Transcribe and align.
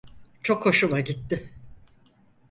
Çok 0.43 0.65
hoşuma 0.65 0.99
gitti. 0.99 1.51